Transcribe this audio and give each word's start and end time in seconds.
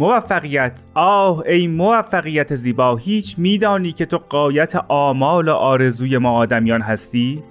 موفقیت 0.00 0.80
آه 0.94 1.38
ای 1.38 1.66
موفقیت 1.66 2.54
زیبا 2.54 2.96
هیچ 2.96 3.38
میدانی 3.38 3.92
که 3.92 4.06
تو 4.06 4.18
غایت 4.18 4.76
آمال 4.88 5.48
و 5.48 5.52
آرزوی 5.52 6.18
ما 6.18 6.32
آدمیان 6.32 6.82
هستی؟ 6.82 7.42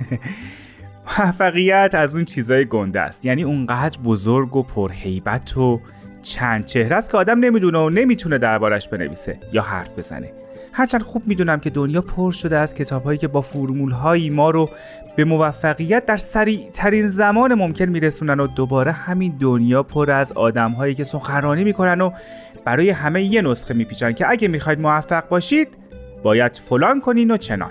موفقیت 1.18 1.90
از 1.94 2.14
اون 2.14 2.24
چیزای 2.24 2.64
گنده 2.64 3.00
است 3.00 3.24
یعنی 3.24 3.42
اونقدر 3.42 3.98
بزرگ 4.00 4.56
و 4.56 4.62
پرهیبت 4.62 5.56
و 5.56 5.80
چند 6.22 6.64
چهره 6.64 6.96
است 6.96 7.10
که 7.10 7.16
آدم 7.16 7.38
نمی‌دونه 7.38 7.78
و 7.78 7.90
نمی‌تونه 7.90 8.38
دربارش 8.38 8.88
بنویسه 8.88 9.38
یا 9.52 9.62
حرف 9.62 9.98
بزنه 9.98 10.32
هرچند 10.78 11.02
خوب 11.02 11.22
می‌دونم 11.26 11.60
که 11.60 11.70
دنیا 11.70 12.00
پر 12.00 12.32
شده 12.32 12.58
از 12.58 12.74
کتابهایی 12.74 13.18
که 13.18 13.28
با 13.28 13.40
فرمول 13.40 13.90
هایی 13.90 14.30
ما 14.30 14.50
رو 14.50 14.70
به 15.16 15.24
موفقیت 15.24 16.06
در 16.06 16.16
سریع 16.16 16.70
ترین 16.72 17.08
زمان 17.08 17.54
ممکن 17.54 17.84
میرسونن 17.84 18.40
و 18.40 18.46
دوباره 18.46 18.92
همین 18.92 19.36
دنیا 19.40 19.82
پر 19.82 20.10
از 20.10 20.32
آدم 20.32 20.70
هایی 20.72 20.94
که 20.94 21.04
سخنرانی 21.04 21.64
می‌کنن 21.64 22.00
و 22.00 22.10
برای 22.64 22.90
همه 22.90 23.22
یه 23.22 23.42
نسخه 23.42 23.74
میپیچن 23.74 24.12
که 24.12 24.30
اگه 24.30 24.48
می‌خواید 24.48 24.80
موفق 24.80 25.28
باشید 25.28 25.68
باید 26.22 26.56
فلان 26.56 27.00
کنین 27.00 27.30
و 27.30 27.36
چنان. 27.36 27.70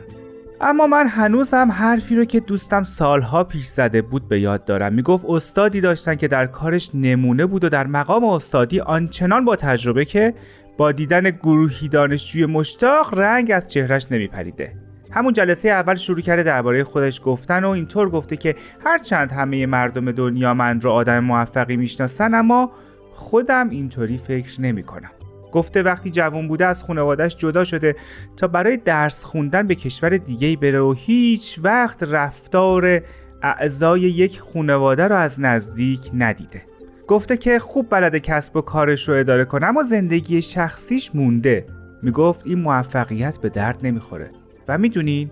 اما 0.61 0.87
من 0.87 1.07
هنوزم 1.07 1.71
حرفی 1.71 2.15
رو 2.15 2.25
که 2.25 2.39
دوستم 2.39 2.83
سالها 2.83 3.43
پیش 3.43 3.65
زده 3.65 4.01
بود 4.01 4.29
به 4.29 4.39
یاد 4.39 4.65
دارم. 4.65 4.93
می‌گفت 4.93 5.25
استادی 5.29 5.81
داشتن 5.81 6.15
که 6.15 6.27
در 6.27 6.45
کارش 6.45 6.89
نمونه 6.93 7.45
بود 7.45 7.63
و 7.63 7.69
در 7.69 7.87
مقام 7.87 8.23
استادی 8.23 8.79
آنچنان 8.79 9.45
با 9.45 9.55
تجربه 9.55 10.05
که 10.05 10.33
با 10.77 10.91
دیدن 10.91 11.29
گروهی 11.29 11.87
دانشجوی 11.87 12.45
مشتاق 12.45 13.19
رنگ 13.19 13.51
از 13.51 13.67
چهرش 13.67 14.11
نمیپریده 14.11 14.73
همون 15.11 15.33
جلسه 15.33 15.69
اول 15.69 15.95
شروع 15.95 16.21
کرده 16.21 16.43
درباره 16.43 16.83
خودش 16.83 17.21
گفتن 17.25 17.63
و 17.63 17.69
اینطور 17.69 18.09
گفته 18.09 18.37
که 18.37 18.55
هرچند 18.85 19.31
همه 19.31 19.65
مردم 19.65 20.11
دنیا 20.11 20.53
من 20.53 20.81
رو 20.81 20.91
آدم 20.91 21.19
موفقی 21.19 21.75
می‌شناسن 21.75 22.33
اما 22.33 22.71
خودم 23.13 23.69
اینطوری 23.69 24.17
فکر 24.17 24.61
نمی 24.61 24.83
کنم. 24.83 25.09
گفته 25.51 25.83
وقتی 25.83 26.11
جوان 26.11 26.47
بوده 26.47 26.65
از 26.65 26.83
خانوادش 26.83 27.37
جدا 27.37 27.63
شده 27.63 27.95
تا 28.37 28.47
برای 28.47 28.77
درس 28.77 29.23
خوندن 29.23 29.67
به 29.67 29.75
کشور 29.75 30.17
دیگه 30.17 30.57
بره 30.57 30.79
و 30.79 30.93
هیچ 30.97 31.59
وقت 31.63 32.03
رفتار 32.03 33.01
اعضای 33.43 34.01
یک 34.01 34.39
خانواده 34.39 35.07
رو 35.07 35.15
از 35.15 35.41
نزدیک 35.41 35.99
ندیده 36.13 36.61
گفته 37.07 37.37
که 37.37 37.59
خوب 37.59 37.87
بلده 37.89 38.19
کسب 38.19 38.55
و 38.55 38.61
کارش 38.61 39.09
رو 39.09 39.15
اداره 39.15 39.45
کنه 39.45 39.65
اما 39.65 39.83
زندگی 39.83 40.41
شخصیش 40.41 41.15
مونده. 41.15 41.65
می‌گفت 42.03 42.47
این 42.47 42.59
موفقیت 42.59 43.37
به 43.37 43.49
درد 43.49 43.79
نمی‌خوره. 43.83 44.29
و 44.67 44.77
می‌دونین 44.77 45.31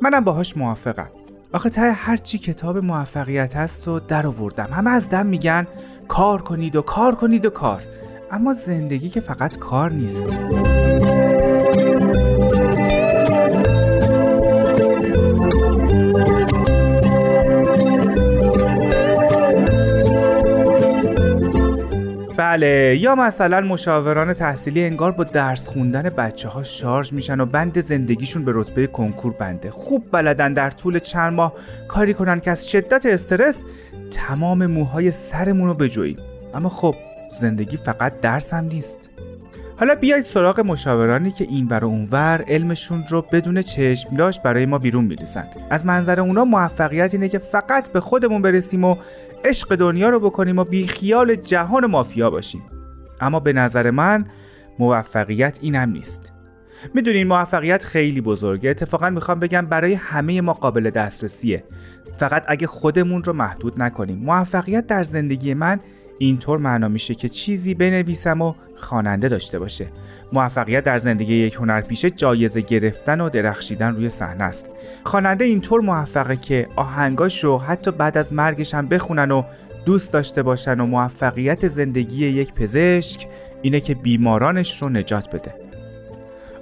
منم 0.00 0.24
باهاش 0.24 0.56
موافقم. 0.56 1.08
آخه 1.52 1.70
ته 1.70 1.92
هرچی 1.92 2.38
کتاب 2.38 2.78
موفقیت 2.78 3.56
هست 3.56 3.88
و 3.88 4.00
در 4.00 4.26
آوردم. 4.26 4.68
همه 4.72 4.90
از 4.90 5.08
دم 5.08 5.26
میگن 5.26 5.66
کار 6.08 6.42
کنید 6.42 6.76
و 6.76 6.82
کار 6.82 7.14
کنید 7.14 7.46
و 7.46 7.50
کار. 7.50 7.82
اما 8.30 8.54
زندگی 8.54 9.08
که 9.08 9.20
فقط 9.20 9.58
کار 9.58 9.92
نیست. 9.92 10.24
بله 22.36 22.96
یا 23.00 23.14
مثلا 23.14 23.60
مشاوران 23.60 24.34
تحصیلی 24.34 24.84
انگار 24.84 25.12
با 25.12 25.24
درس 25.24 25.68
خوندن 25.68 26.02
بچه 26.02 26.48
ها 26.48 26.62
شارژ 26.62 27.12
میشن 27.12 27.40
و 27.40 27.46
بند 27.46 27.80
زندگیشون 27.80 28.44
به 28.44 28.52
رتبه 28.54 28.86
کنکور 28.86 29.32
بنده. 29.32 29.70
خوب 29.70 30.04
بلدن 30.12 30.52
در 30.52 30.70
طول 30.70 30.98
چند 30.98 31.32
ماه 31.32 31.54
کاری 31.88 32.14
کنن 32.14 32.40
که 32.40 32.50
از 32.50 32.68
شدت 32.70 33.06
استرس 33.06 33.64
تمام 34.10 34.66
موهای 34.66 35.10
سرمون 35.10 35.68
رو 35.68 35.74
بجوییم 35.74 36.16
اما 36.54 36.68
خب 36.68 36.94
زندگی 37.28 37.76
فقط 37.76 38.20
درس 38.20 38.54
هم 38.54 38.64
نیست. 38.64 39.10
حالا 39.76 39.94
بیایید 39.94 40.24
سراغ 40.24 40.60
مشاورانی 40.60 41.30
که 41.30 41.44
این 41.44 41.66
ور 41.70 41.84
و 41.84 41.88
اونور 41.88 42.44
علمشون 42.48 43.04
رو 43.08 43.22
بدون 43.32 43.62
چشملاش 43.62 44.40
برای 44.40 44.66
ما 44.66 44.78
بیرون 44.78 45.04
میریزن. 45.04 45.46
از 45.70 45.86
منظر 45.86 46.20
اونا 46.20 46.44
موفقیت 46.44 47.14
اینه 47.14 47.28
که 47.28 47.38
فقط 47.38 47.92
به 47.92 48.00
خودمون 48.00 48.42
برسیم 48.42 48.84
و 48.84 48.96
عشق 49.44 49.76
دنیا 49.76 50.08
رو 50.08 50.20
بکنیم 50.20 50.58
و 50.58 50.64
بیخیال 50.64 51.34
جهان 51.34 51.86
مافیا 51.86 52.30
باشیم. 52.30 52.62
اما 53.20 53.40
به 53.40 53.52
نظر 53.52 53.90
من 53.90 54.26
موفقیت 54.78 55.58
این 55.62 55.74
هم 55.74 55.90
نیست. 55.90 56.32
می‌دونین 56.94 57.26
موفقیت 57.26 57.84
خیلی 57.84 58.20
بزرگه. 58.20 58.70
اتفاقا 58.70 59.10
می‌خوام 59.10 59.40
بگم 59.40 59.66
برای 59.66 59.94
همه 59.94 60.40
ما 60.40 60.52
قابل 60.52 60.90
دسترسیه. 60.90 61.64
فقط 62.18 62.44
اگه 62.48 62.66
خودمون 62.66 63.24
رو 63.24 63.32
محدود 63.32 63.82
نکنیم. 63.82 64.18
موفقیت 64.18 64.86
در 64.86 65.02
زندگی 65.02 65.54
من 65.54 65.80
اینطور 66.18 66.58
معنا 66.58 66.88
میشه 66.88 67.14
که 67.14 67.28
چیزی 67.28 67.74
بنویسم 67.74 68.42
و 68.42 68.54
خواننده 68.76 69.28
داشته 69.28 69.58
باشه 69.58 69.86
موفقیت 70.32 70.84
در 70.84 70.98
زندگی 70.98 71.34
یک 71.34 71.54
هنرپیشه 71.54 72.10
جایزه 72.10 72.60
گرفتن 72.60 73.20
و 73.20 73.28
درخشیدن 73.28 73.94
روی 73.94 74.10
صحنه 74.10 74.44
است 74.44 74.70
خواننده 75.04 75.44
اینطور 75.44 75.80
موفقه 75.80 76.36
که 76.36 76.68
آهنگاش 76.76 77.44
رو 77.44 77.58
حتی 77.58 77.90
بعد 77.90 78.18
از 78.18 78.32
مرگش 78.32 78.74
هم 78.74 78.88
بخونن 78.88 79.30
و 79.30 79.42
دوست 79.84 80.12
داشته 80.12 80.42
باشن 80.42 80.80
و 80.80 80.86
موفقیت 80.86 81.68
زندگی 81.68 82.26
یک 82.26 82.52
پزشک 82.52 83.26
اینه 83.62 83.80
که 83.80 83.94
بیمارانش 83.94 84.82
رو 84.82 84.88
نجات 84.88 85.34
بده 85.34 85.54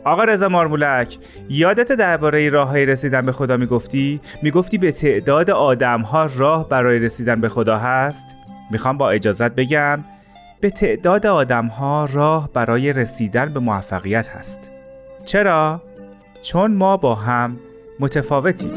آقا 0.04 0.24
رضا 0.24 0.48
مارمولک 0.48 1.19
یادت 1.48 1.92
درباره 1.92 2.50
راه 2.50 2.84
رسیدن 2.84 3.26
به 3.26 3.32
خدا 3.32 3.56
می‌گفتی؟ 3.56 4.20
می‌گفتی 4.42 4.78
به 4.78 4.92
تعداد 4.92 5.50
آدم 5.50 6.00
ها 6.00 6.28
راه 6.36 6.69
برای 6.69 6.98
رسیدن 6.98 7.40
به 7.40 7.48
خدا 7.48 7.78
هست؟ 7.78 8.24
می‌خوام 8.72 8.98
با 8.98 9.10
اجازت 9.10 9.54
بگم 9.54 10.04
به 10.60 10.70
تعداد 10.70 11.26
آدم 11.26 11.66
ها 11.66 12.08
راه 12.12 12.48
برای 12.52 12.92
رسیدن 12.92 13.52
به 13.52 13.60
موفقیت 13.60 14.28
هست 14.28 14.70
چرا؟ 15.24 15.82
چون 16.42 16.74
ما 16.74 16.96
با 16.96 17.14
هم 17.14 17.58
متفاوتیم 18.00 18.72